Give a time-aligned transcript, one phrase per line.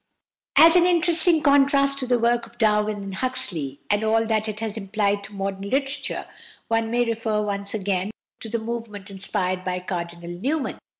[0.55, 4.59] As an interesting contrast to the work of Darwin and Huxley, and all that it
[4.59, 6.25] has implied to modern literature,
[6.69, 8.09] one may refer once again
[8.39, 10.79] to the movement inspired by Cardinal Newman.